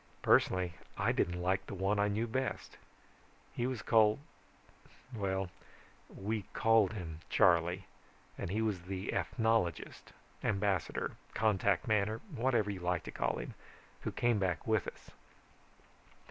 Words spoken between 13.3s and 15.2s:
him, who came back with us.